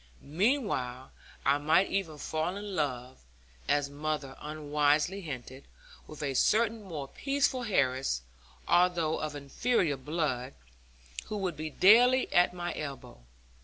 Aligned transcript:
Meanwhile 0.23 1.11
I 1.45 1.59
might 1.59 1.91
even 1.91 2.17
fall 2.17 2.55
in 2.57 2.75
love 2.75 3.19
(as 3.69 3.87
mother 3.87 4.35
unwisely 4.41 5.21
hinted) 5.21 5.65
with 6.07 6.23
a 6.23 6.33
certain 6.33 6.81
more 6.81 7.07
peaceful 7.07 7.65
heiress, 7.65 8.23
although 8.67 9.19
of 9.19 9.35
inferior 9.35 9.97
blood, 9.97 10.55
who 11.25 11.37
would 11.37 11.55
be 11.55 11.69
daily 11.69 12.33
at 12.33 12.51
my 12.51 12.73
elbow. 12.73 13.21